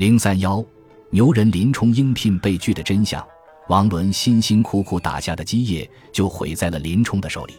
[0.00, 0.64] 零三幺，
[1.10, 3.22] 牛人林冲应聘被拒的真相。
[3.68, 7.52] 王伦辛辛苦苦打下的基业就毁在了林冲的手里。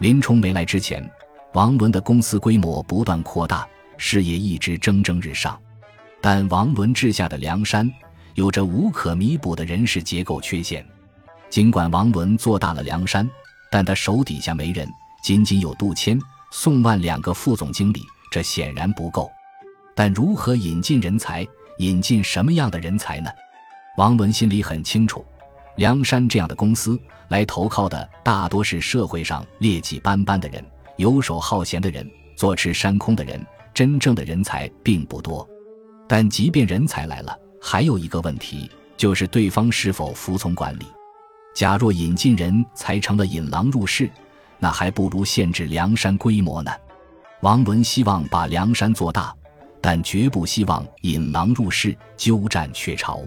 [0.00, 1.08] 林冲没来之前，
[1.52, 3.64] 王伦的公司规模不断扩大，
[3.96, 5.56] 事业一直蒸蒸日上。
[6.20, 7.88] 但王伦治下的梁山
[8.34, 10.84] 有着无可弥补的人事结构缺陷。
[11.48, 13.30] 尽管王伦做大了梁山，
[13.70, 14.84] 但他手底下没人，
[15.22, 16.18] 仅仅有杜迁、
[16.50, 18.02] 宋万两个副总经理，
[18.32, 19.30] 这显然不够。
[19.94, 21.46] 但如何引进人才？
[21.78, 23.30] 引进什么样的人才呢？
[23.96, 25.24] 王伦心里很清楚，
[25.76, 30.64] 梁山这样的公司来投靠的大多是社会上劣迹斑斑的人、
[30.96, 35.48] 游手好闲的人、坐吃山空的人，真正的人才并不多。
[36.08, 40.86] 但即便人才来了，还有一个问题，就是对方是否服从管理。
[41.54, 44.08] 假若引进人才成了引狼入室，
[44.58, 46.70] 那还不如限制梁山规模呢。
[47.42, 49.34] 王伦希望把梁山做大。
[49.80, 53.22] 但绝不希望引狼入室，鸠占鹊巢。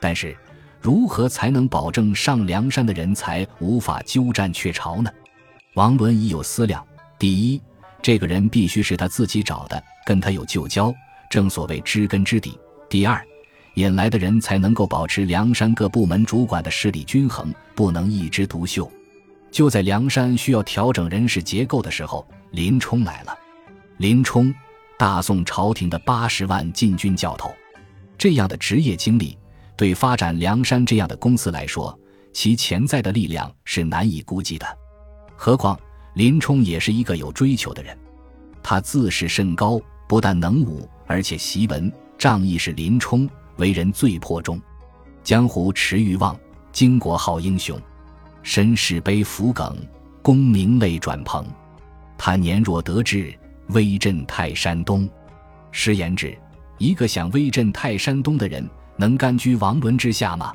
[0.00, 0.36] 但是，
[0.80, 5.10] 如何才能保证上梁山的人才无法鸠占鹊巢呢？
[5.74, 6.86] 王伦已有思量：
[7.18, 7.60] 第一，
[8.00, 10.94] 这个人必须是他自己找的，跟他有旧交，
[11.30, 12.52] 正所谓知根知底；
[12.88, 13.20] 第二，
[13.74, 18.90] 引来的人才能够保持梁山各部门主管的势力均衡，不能一枝独秀。
[19.50, 23.36] 就在梁山需要调整人事结构的时候，林冲来了。
[23.96, 24.54] 林冲。
[24.98, 27.54] 大宋朝廷的八十万禁军教头，
[28.18, 29.38] 这样的职业经历，
[29.76, 31.96] 对发展梁山这样的公司来说，
[32.32, 34.66] 其潜在的力量是难以估计的。
[35.36, 35.78] 何况
[36.14, 37.96] 林冲也是一个有追求的人，
[38.60, 44.60] 他自视甚高，不但能武，而且习文，仗义是林冲为人最迫重。
[45.22, 46.36] 江湖驰欲望，
[46.72, 47.80] 巾帼好英雄，
[48.42, 49.76] 身世悲浮梗，
[50.22, 51.46] 功名泪转蓬。
[52.18, 53.32] 他年若得志。
[53.70, 55.06] 威震泰山东，
[55.70, 56.36] 实言之，
[56.78, 58.66] 一个想威震泰山东的人，
[58.96, 60.54] 能甘居王伦之下吗？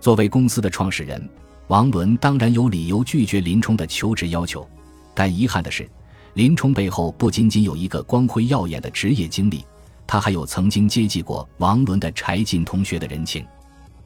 [0.00, 1.26] 作为公司的创始人，
[1.68, 4.68] 王伦当然有理由拒绝林冲的求职要求。
[5.14, 5.88] 但遗憾的是，
[6.34, 9.64] 林冲背后不仅仅有一个光辉耀眼的职业经历，
[10.06, 13.42] 他还有曾经接济过王伦的柴进同学的人情。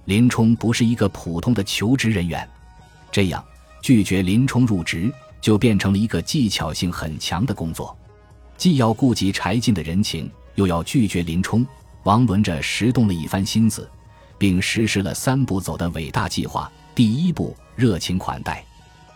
[0.05, 2.49] 林冲不是一个普通的求职人员，
[3.11, 3.45] 这样
[3.83, 7.97] 拒绝林冲入职，就变成了一个技巧性很强的工作。
[8.57, 11.67] 既要顾及柴进的人情，又要拒绝林冲，
[12.05, 13.89] 王伦这时动了一番心思，
[14.39, 16.71] 并实施了三步走的伟大计划。
[16.95, 18.65] 第一步，热情款待。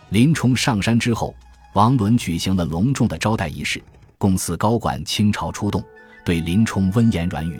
[0.09, 1.33] 林冲上山之后，
[1.73, 3.81] 王伦举行了隆重的招待仪式，
[4.17, 5.83] 公司高管倾巢出动，
[6.23, 7.59] 对林冲温言软语。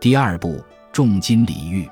[0.00, 0.62] 第二步，
[0.92, 1.88] 重金礼遇。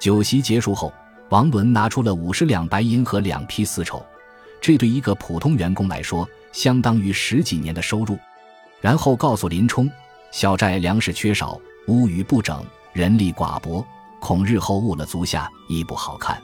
[0.00, 0.92] 酒席结束后，
[1.28, 4.04] 王伦拿出了五十两白银和两匹丝绸，
[4.60, 8.18] 这对一个普通员工来说，相当于十几年的收入。
[8.80, 9.90] 然后告诉林冲，
[10.30, 13.84] 小寨粮食缺少，屋宇不整，人力寡薄，
[14.20, 16.40] 恐日后误了足下，亦不好看。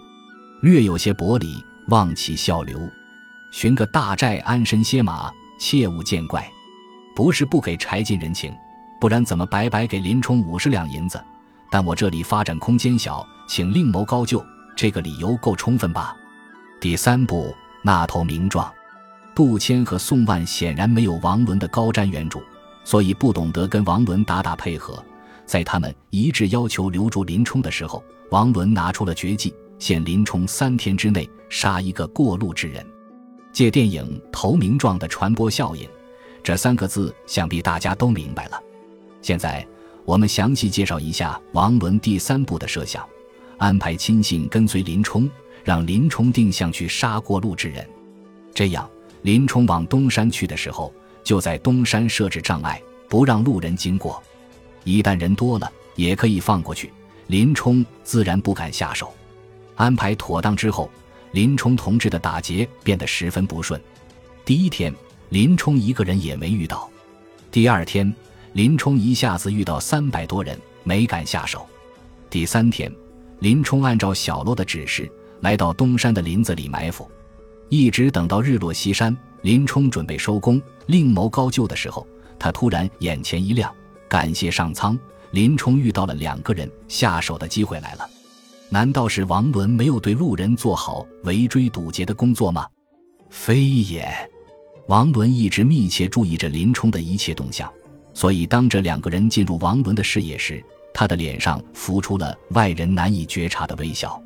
[0.62, 2.78] 略有些薄礼，望其笑留。
[3.53, 6.49] 寻个大寨安身歇马，切勿见怪。
[7.15, 8.53] 不是不给柴进人情，
[9.00, 11.23] 不然怎么白白给林冲五十两银子？
[11.71, 14.44] 但我这里发展空间小，请另谋高就。
[14.77, 16.17] 这个理由够充分吧？
[16.81, 18.73] 第三步，纳头名状。
[19.34, 22.41] 杜迁和宋万显然没有王伦的高瞻远瞩，
[22.84, 25.03] 所以不懂得跟王伦打打配合。
[25.45, 32.84] 在他们一致要求留住林冲的时候，王伦拿出了绝技，限林冲三天之内杀一个过路之人。
[33.53, 35.89] 借电影《投名状》的传播效应，
[36.43, 38.61] 这三个字想必大家都明白了。
[39.21, 39.67] 现在
[40.05, 43.05] 我们详细介绍一下王伦第三步的设想：
[43.59, 45.28] 安排亲信跟随林冲，
[45.65, 47.87] 让林冲定向去杀过路之人，
[48.55, 48.89] 这样。
[49.25, 50.93] 林冲往东山去的时候，
[51.23, 54.23] 就在东山设置障碍，不让路人经过。
[54.85, 56.93] 一旦人多了，也可以放过去，
[57.29, 59.15] 林冲自然不敢下手。
[59.77, 60.91] 安排妥当之后，
[61.33, 63.81] 林冲同志的打劫变得十分不顺。
[64.45, 64.95] 第一天，
[65.31, 66.87] 林冲一个人也没遇到；
[67.51, 68.15] 第二天，
[68.53, 71.61] 林冲一下子遇到三百多人，没敢下手；
[72.29, 72.94] 第三天，
[73.38, 75.11] 林冲按照小罗的指示，
[75.41, 77.11] 来到东山的林子里埋伏。
[77.69, 82.06] 一直等到日落西山，林冲准备收工，另谋高就的时候，
[82.38, 83.72] 他突然眼前一亮，
[84.08, 84.99] 感谢上苍，
[85.32, 88.08] 林冲遇到了两个人，下手的机会来了。
[88.69, 92.66] 难道是王伦没有对路人做好围追堵截的工作吗？
[93.31, 94.08] 非也，
[94.88, 97.72] 王伦一直密切注意着林冲的一切动向，
[98.12, 100.62] 所以当这两个人进入王伦的视野时，
[100.93, 104.20] 他的脸上浮出了外人难以觉察的微笑。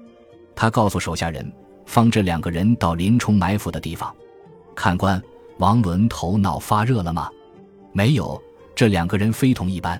[0.55, 1.51] 他告诉手下人。
[1.89, 4.15] 放这两个人到林冲埋伏的地方，
[4.75, 5.21] 看官，
[5.57, 7.31] 王伦头脑发热了吗？
[7.95, 8.41] 没有，
[8.77, 9.99] 这两个人非同一般。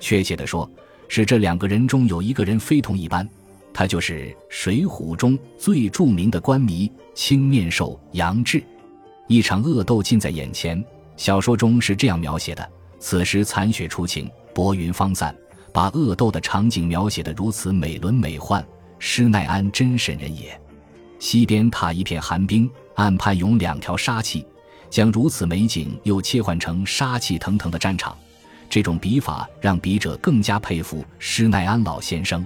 [0.00, 0.68] 确切的说，
[1.06, 3.26] 是这两个人中有一个人非同一般，
[3.72, 8.60] 他就是《水浒》中最著名的官迷青面兽杨志。
[9.28, 10.84] 一场恶斗近在眼前，
[11.16, 15.32] 小说中是这样描写的：此时残雪初晴，薄云方散，
[15.72, 18.60] 把恶斗的场景描写得如此美轮美奂，
[18.98, 20.60] 施耐庵真神人也。
[21.22, 24.44] 西边踏一片寒冰，岸畔涌两条杀气，
[24.90, 28.18] 将如此美景又切换成杀气腾腾的战场，
[28.68, 32.44] 这种笔法让笔者更加佩服施耐庵老先生。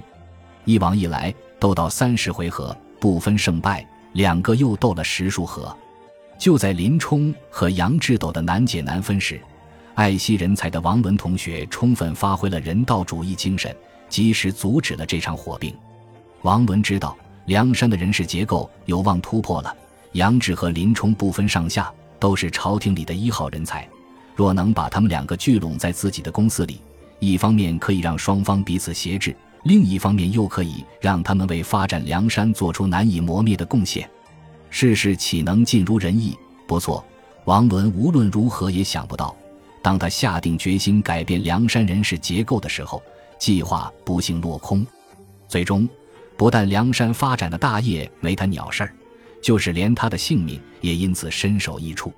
[0.67, 3.83] 一往一来，斗到三十回合，不分胜败，
[4.13, 5.75] 两个又斗了十数合。
[6.39, 9.41] 就在林冲和杨志斗的难解难分时，
[9.95, 13.75] 爱惜人才的王伦同学充分发挥了人道主义精神，
[14.11, 15.75] 及时阻止了这场火并。
[16.43, 17.17] 王伦知道。
[17.47, 19.75] 梁山的人事结构有望突破了，
[20.13, 23.89] 杨志和林冲不分上下，都是朝廷里的一号人才。
[24.35, 26.81] 若能把他们两个聚拢在自己的公司里，
[27.21, 34.09] 一方面可以让双方彼此挟制，另一方面又可以让他们为发展梁山做出难以磨灭的贡献。
[34.69, 36.37] 世事岂能尽如人意？
[36.67, 37.03] 不错，
[37.45, 39.35] 王伦无论如何也想不到，
[39.81, 43.01] 当他下定决心改变梁山人事结构的时候，
[43.39, 44.85] 计划不幸落空，
[45.47, 45.89] 最终。
[46.37, 48.93] 不但梁山发展的大业没他鸟事儿，
[49.43, 52.13] 就是连他的性命也因此身首异处。